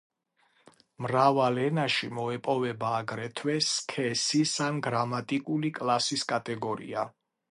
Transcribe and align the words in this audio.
მრავალ 1.05 1.59
ენაში 1.65 2.07
მოეპოვება 2.19 2.93
აგრეთვე 3.01 3.57
სქესის 3.67 4.55
ან 4.71 4.81
გრამატიკული 4.89 5.73
კლასის 5.81 6.25
კატეგორია. 6.35 7.07